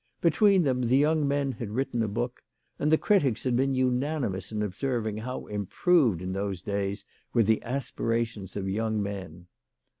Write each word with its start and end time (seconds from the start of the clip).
Between 0.19 0.63
them, 0.63 0.81
the 0.87 0.97
young 0.97 1.27
men 1.27 1.51
had 1.51 1.69
written 1.69 2.01
a 2.01 2.07
book, 2.07 2.41
and 2.79 2.91
the 2.91 2.97
critics 2.97 3.43
had 3.43 3.55
been 3.55 3.75
unanimous 3.75 4.51
in 4.51 4.63
observing 4.63 5.17
how 5.17 5.45
improved 5.45 6.23
in 6.23 6.31
those 6.31 6.63
days 6.63 7.05
were 7.33 7.43
the 7.43 7.61
aspirations 7.61 8.55
of 8.57 8.67
young 8.67 8.99
men. 9.03 9.45